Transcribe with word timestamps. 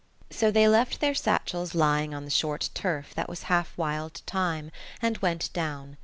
So 0.31 0.49
they 0.49 0.67
left 0.67 0.99
their 0.99 1.13
satchels 1.13 1.75
lying 1.75 2.11
on 2.11 2.25
the 2.25 2.31
short 2.31 2.71
turf, 2.73 3.13
that 3.13 3.29
was 3.29 3.43
half 3.43 3.77
wild 3.77 4.23
thyme, 4.25 4.71
and 4.99 5.19
went 5.19 5.53
down. 5.53 5.97